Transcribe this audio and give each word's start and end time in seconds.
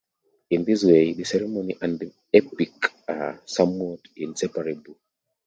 In 0.49 0.63
this 0.65 0.83
way, 0.83 1.13
the 1.13 1.23
ceremony 1.23 1.77
and 1.79 1.99
the 1.99 2.11
epic 2.33 2.71
are 3.07 3.39
somewhat 3.45 3.99
inseparable. 4.15 4.95